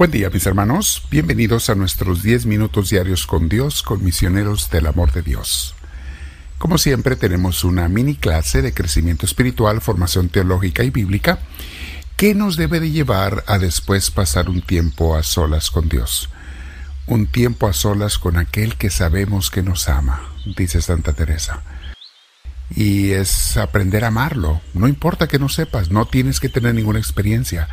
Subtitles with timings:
[0.00, 4.86] Buen día mis hermanos, bienvenidos a nuestros 10 minutos diarios con Dios, con misioneros del
[4.86, 5.74] amor de Dios.
[6.56, 11.40] Como siempre tenemos una mini clase de crecimiento espiritual, formación teológica y bíblica
[12.16, 16.30] que nos debe de llevar a después pasar un tiempo a solas con Dios.
[17.06, 21.62] Un tiempo a solas con aquel que sabemos que nos ama, dice Santa Teresa.
[22.74, 24.62] Y es aprender a amarlo.
[24.72, 27.68] No importa que no sepas, no tienes que tener ninguna experiencia.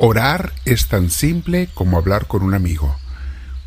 [0.00, 2.96] Orar es tan simple como hablar con un amigo,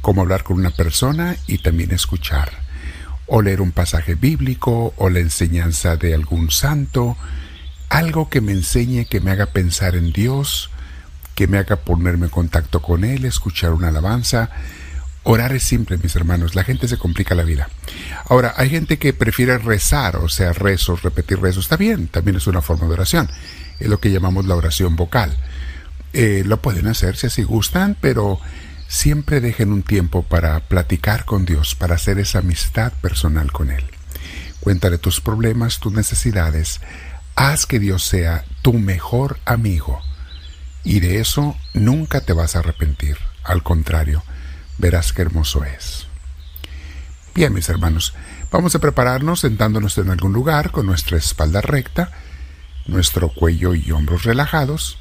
[0.02, 2.50] como hablar con una persona y también escuchar,
[3.28, 7.18] o leer un pasaje bíblico o la enseñanza de algún santo,
[7.90, 10.70] algo que me enseñe, que me haga pensar en Dios,
[11.36, 14.52] que me haga ponerme en contacto con Él, escuchar una alabanza.
[15.24, 17.68] Orar es simple, mis hermanos, la gente se complica la vida.
[18.30, 22.48] Ahora, hay gente que prefiere rezar, o sea, rezos, repetir rezos, está bien, también es
[22.48, 23.30] una forma de oración,
[23.80, 25.36] es lo que llamamos la oración vocal.
[26.14, 28.40] Eh, lo pueden hacer si así gustan, pero
[28.88, 33.84] siempre dejen un tiempo para platicar con Dios, para hacer esa amistad personal con Él.
[34.60, 36.82] Cuéntale tus problemas, tus necesidades.
[37.36, 40.02] Haz que Dios sea tu mejor amigo.
[40.84, 43.18] Y de eso nunca te vas a arrepentir.
[43.44, 44.24] Al contrario,
[44.78, 46.08] verás qué hermoso es.
[47.34, 48.14] Bien, mis hermanos,
[48.52, 52.12] vamos a prepararnos sentándonos en algún lugar con nuestra espalda recta,
[52.88, 55.01] nuestro cuello y hombros relajados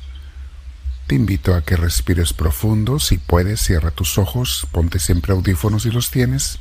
[1.10, 3.00] te invito a que respires profundo.
[3.00, 6.60] Si puedes, cierra tus ojos, ponte siempre audífonos si los tienes.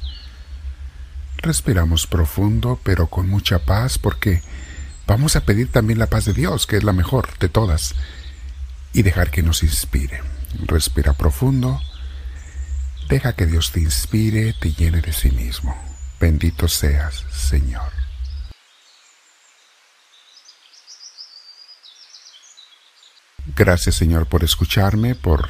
[1.37, 4.41] Respiramos profundo, pero con mucha paz, porque
[5.05, 7.93] vamos a pedir también la paz de Dios, que es la mejor de todas,
[8.91, 10.23] y dejar que nos inspire.
[10.65, 11.79] Respira profundo.
[13.07, 15.77] Deja que Dios te inspire, te llene de sí mismo.
[16.19, 17.98] Bendito seas, Señor.
[23.59, 25.49] Gracias Señor por escucharme, por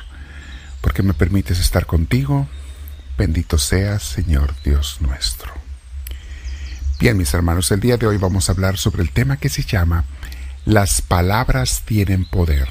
[0.81, 2.47] porque me permites estar contigo.
[3.19, 5.53] Bendito seas, Señor Dios nuestro.
[6.99, 9.61] Bien, mis hermanos, el día de hoy vamos a hablar sobre el tema que se
[9.61, 10.05] llama
[10.65, 12.67] Las palabras tienen poder.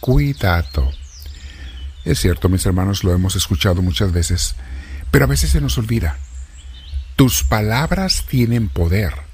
[0.00, 0.90] Cuidado.
[2.06, 4.54] Es cierto, mis hermanos, lo hemos escuchado muchas veces,
[5.10, 6.16] pero a veces se nos olvida.
[7.14, 9.27] Tus palabras tienen poder.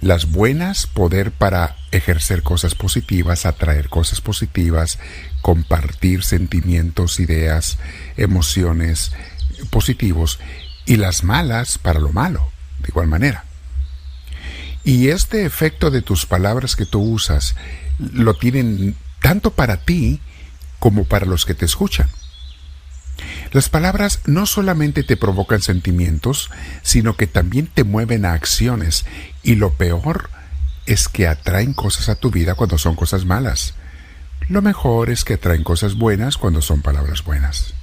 [0.00, 4.98] Las buenas, poder para ejercer cosas positivas, atraer cosas positivas,
[5.42, 7.78] compartir sentimientos, ideas,
[8.16, 9.12] emociones
[9.68, 10.38] positivos.
[10.86, 12.50] Y las malas para lo malo,
[12.80, 13.44] de igual manera.
[14.84, 17.54] Y este efecto de tus palabras que tú usas
[17.98, 20.20] lo tienen tanto para ti
[20.78, 22.08] como para los que te escuchan.
[23.52, 26.50] Las palabras no solamente te provocan sentimientos,
[26.82, 29.04] sino que también te mueven a acciones
[29.42, 30.30] y lo peor
[30.86, 33.74] es que atraen cosas a tu vida cuando son cosas malas.
[34.48, 37.74] Lo mejor es que atraen cosas buenas cuando son palabras buenas.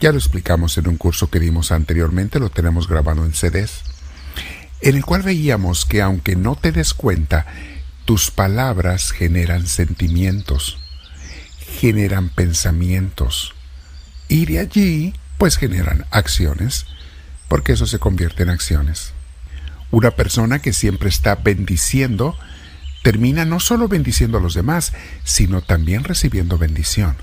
[0.00, 3.82] Ya lo explicamos en un curso que dimos anteriormente, lo tenemos grabado en CDs,
[4.82, 7.46] en el cual veíamos que aunque no te des cuenta,
[8.04, 10.78] tus palabras generan sentimientos,
[11.80, 13.55] generan pensamientos,
[14.28, 16.86] y de allí, pues generan acciones,
[17.48, 19.12] porque eso se convierte en acciones.
[19.90, 22.36] Una persona que siempre está bendiciendo,
[23.02, 24.92] termina no solo bendiciendo a los demás,
[25.24, 27.16] sino también recibiendo bendición.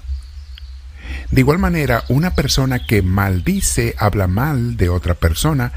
[1.31, 5.73] De igual manera, una persona que maldice, habla mal de otra persona,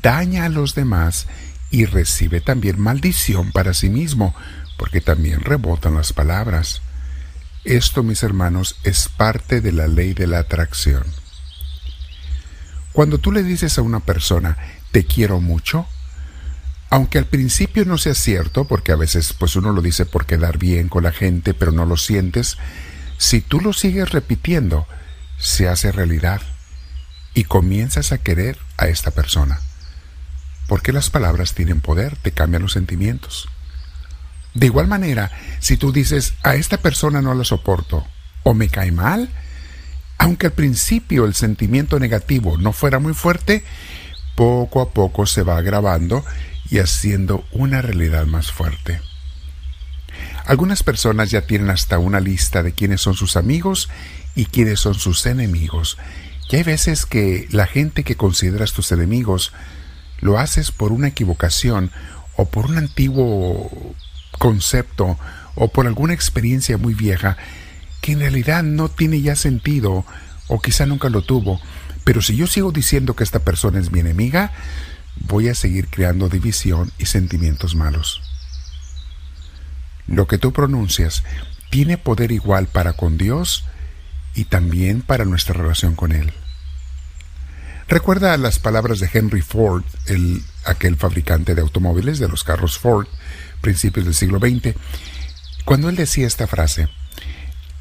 [0.00, 1.26] daña a los demás
[1.70, 4.34] y recibe también maldición para sí mismo,
[4.78, 6.80] porque también rebotan las palabras.
[7.66, 11.02] Esto, mis hermanos, es parte de la ley de la atracción.
[12.92, 14.56] Cuando tú le dices a una persona,
[14.92, 15.84] te quiero mucho,
[16.90, 20.58] aunque al principio no sea cierto, porque a veces pues uno lo dice por quedar
[20.58, 22.56] bien con la gente, pero no lo sientes,
[23.18, 24.86] si tú lo sigues repitiendo,
[25.36, 26.42] se hace realidad
[27.34, 29.58] y comienzas a querer a esta persona.
[30.68, 33.48] Porque las palabras tienen poder, te cambian los sentimientos.
[34.56, 35.30] De igual manera,
[35.60, 38.06] si tú dices, a esta persona no la soporto
[38.42, 39.28] o me cae mal,
[40.16, 43.64] aunque al principio el sentimiento negativo no fuera muy fuerte,
[44.34, 46.24] poco a poco se va agravando
[46.70, 49.02] y haciendo una realidad más fuerte.
[50.46, 53.90] Algunas personas ya tienen hasta una lista de quiénes son sus amigos
[54.34, 55.98] y quiénes son sus enemigos.
[56.48, 59.52] Y hay veces que la gente que consideras tus enemigos
[60.20, 61.90] lo haces por una equivocación
[62.36, 63.94] o por un antiguo
[64.38, 65.18] concepto
[65.54, 67.36] o por alguna experiencia muy vieja
[68.00, 70.04] que en realidad no tiene ya sentido
[70.48, 71.60] o quizá nunca lo tuvo.
[72.04, 74.52] Pero si yo sigo diciendo que esta persona es mi enemiga,
[75.16, 78.22] voy a seguir creando división y sentimientos malos.
[80.06, 81.24] Lo que tú pronuncias
[81.70, 83.64] tiene poder igual para con Dios
[84.34, 86.32] y también para nuestra relación con Él.
[87.88, 93.06] Recuerda las palabras de Henry Ford, el, aquel fabricante de automóviles de los carros Ford,
[93.66, 94.76] principios del siglo XX,
[95.64, 96.88] cuando él decía esta frase,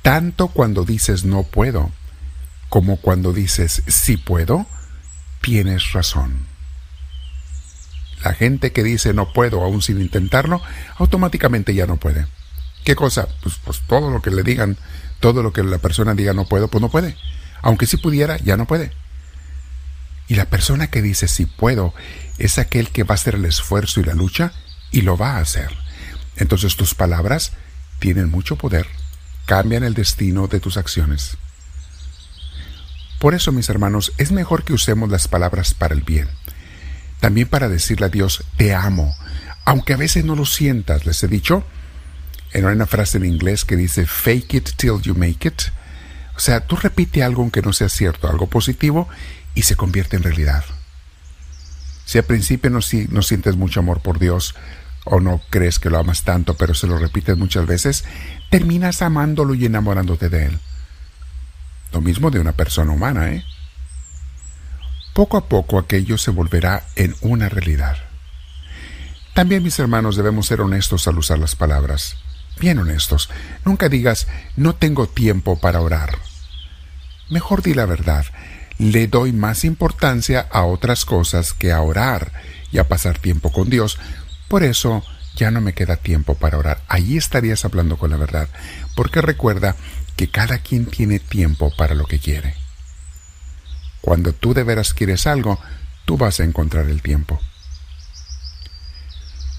[0.01, 1.91] tanto cuando dices no puedo,
[2.69, 4.65] como cuando dices sí puedo,
[5.41, 6.47] tienes razón.
[8.23, 10.59] La gente que dice no puedo aún sin intentarlo,
[10.97, 12.25] automáticamente ya no puede.
[12.83, 13.27] ¿Qué cosa?
[13.43, 14.77] Pues, pues todo lo que le digan,
[15.19, 17.15] todo lo que la persona diga no puedo, pues no puede.
[17.61, 18.91] Aunque si pudiera, ya no puede.
[20.27, 21.93] Y la persona que dice sí puedo
[22.39, 24.51] es aquel que va a hacer el esfuerzo y la lucha
[24.91, 25.69] y lo va a hacer.
[26.35, 27.53] Entonces tus palabras
[27.99, 28.87] tienen mucho poder,
[29.45, 31.37] cambian el destino de tus acciones.
[33.19, 36.27] Por eso, mis hermanos, es mejor que usemos las palabras para el bien.
[37.19, 39.15] También para decirle a Dios, te amo,
[39.63, 41.05] aunque a veces no lo sientas.
[41.05, 41.63] Les he dicho,
[42.51, 45.61] en una frase en inglés que dice, fake it till you make it.
[46.35, 49.07] O sea, tú repite algo aunque no sea cierto, algo positivo,
[49.55, 50.65] y se convierte en realidad.
[52.05, 52.79] Si al principio no,
[53.09, 54.55] no sientes mucho amor por Dios
[55.05, 58.05] o no crees que lo amas tanto, pero se lo repites muchas veces,
[58.49, 60.59] terminas amándolo y enamorándote de Él.
[61.91, 63.43] Lo mismo de una persona humana, ¿eh?
[65.13, 67.97] Poco a poco aquello se volverá en una realidad.
[69.33, 72.17] También, mis hermanos, debemos ser honestos al usar las palabras.
[72.59, 73.29] Bien honestos.
[73.63, 76.17] Nunca digas, no tengo tiempo para orar.
[77.29, 78.25] Mejor di la verdad
[78.77, 82.31] le doy más importancia a otras cosas que a orar
[82.71, 83.97] y a pasar tiempo con Dios.
[84.47, 85.03] Por eso
[85.35, 86.81] ya no me queda tiempo para orar.
[86.87, 88.49] Allí estarías hablando con la verdad,
[88.95, 89.75] porque recuerda
[90.15, 92.55] que cada quien tiene tiempo para lo que quiere.
[94.01, 95.59] Cuando tú de veras quieres algo,
[96.05, 97.39] tú vas a encontrar el tiempo.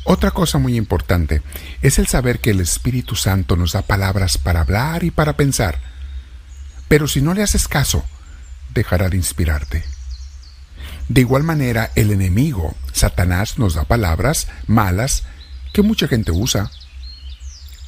[0.05, 1.43] Otra cosa muy importante
[1.83, 5.81] es el saber que el Espíritu Santo nos da palabras para hablar y para pensar.
[6.87, 8.05] Pero si no le haces caso,
[8.77, 9.85] dejará de inspirarte.
[11.09, 15.25] De igual manera, el enemigo, Satanás, nos da palabras malas
[15.73, 16.71] que mucha gente usa.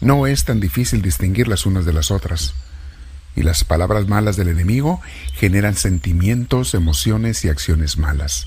[0.00, 2.54] No es tan difícil distinguir las unas de las otras.
[3.34, 5.00] Y las palabras malas del enemigo
[5.34, 8.46] generan sentimientos, emociones y acciones malas.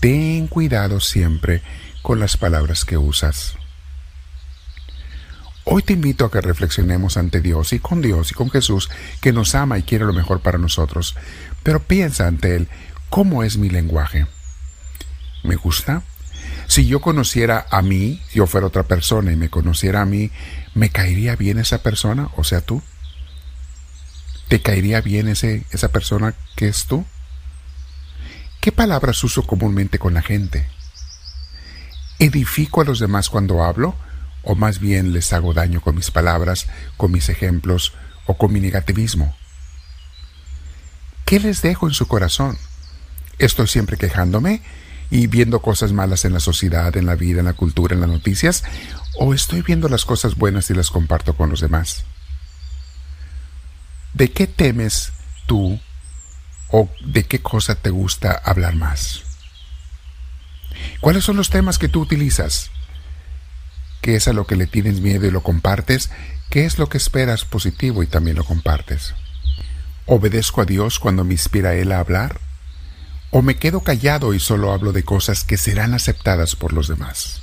[0.00, 1.62] Ten cuidado siempre
[2.02, 3.56] con las palabras que usas.
[5.64, 9.32] Hoy te invito a que reflexionemos ante Dios y con Dios y con Jesús, que
[9.32, 11.14] nos ama y quiere lo mejor para nosotros.
[11.62, 12.68] Pero piensa ante Él,
[13.10, 14.26] ¿cómo es mi lenguaje?
[15.44, 16.02] ¿Me gusta?
[16.66, 20.30] Si yo conociera a mí, yo fuera otra persona y me conociera a mí,
[20.74, 22.82] ¿me caería bien esa persona, o sea tú?
[24.48, 27.04] ¿Te caería bien ese, esa persona que es tú?
[28.60, 30.66] ¿Qué palabras uso comúnmente con la gente?
[32.18, 33.94] ¿Edifico a los demás cuando hablo?
[34.42, 36.66] O más bien les hago daño con mis palabras,
[36.96, 37.92] con mis ejemplos
[38.26, 39.36] o con mi negativismo?
[41.24, 42.58] ¿Qué les dejo en su corazón?
[43.38, 44.62] ¿Estoy siempre quejándome
[45.10, 48.10] y viendo cosas malas en la sociedad, en la vida, en la cultura, en las
[48.10, 48.64] noticias?
[49.18, 52.04] ¿O estoy viendo las cosas buenas y las comparto con los demás?
[54.12, 55.12] ¿De qué temes
[55.46, 55.80] tú
[56.68, 59.22] o de qué cosa te gusta hablar más?
[61.00, 62.70] ¿Cuáles son los temas que tú utilizas?
[64.02, 66.10] Qué es a lo que le tienes miedo y lo compartes,
[66.50, 69.14] qué es lo que esperas positivo y también lo compartes.
[70.04, 72.40] ¿Obedezco a Dios cuando me inspira Él a hablar?
[73.30, 77.40] ¿O me quedo callado y solo hablo de cosas que serán aceptadas por los demás?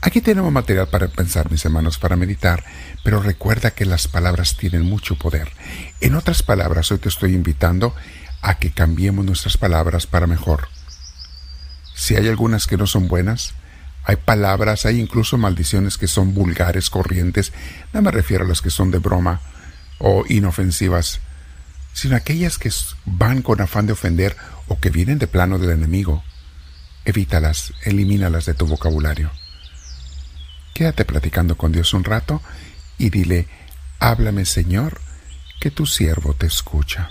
[0.00, 2.64] Aquí tenemos material para pensar, mis hermanos, para meditar,
[3.04, 5.52] pero recuerda que las palabras tienen mucho poder.
[6.00, 7.94] En otras palabras, hoy te estoy invitando
[8.40, 10.68] a que cambiemos nuestras palabras para mejor.
[11.94, 13.54] Si hay algunas que no son buenas,
[14.04, 17.52] hay palabras, hay incluso maldiciones que son vulgares, corrientes.
[17.92, 19.40] No me refiero a las que son de broma
[19.98, 21.20] o inofensivas,
[21.92, 22.70] sino aquellas que
[23.04, 26.24] van con afán de ofender o que vienen de plano del enemigo.
[27.04, 29.30] Evítalas, elimínalas de tu vocabulario.
[30.74, 32.42] Quédate platicando con Dios un rato
[32.98, 33.46] y dile,
[34.00, 35.00] háblame Señor,
[35.60, 37.10] que tu siervo te escucha.